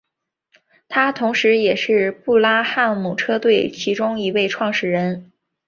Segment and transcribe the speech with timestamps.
[0.87, 5.21] 他同时也是布拉汉姆车队其中一位创始者。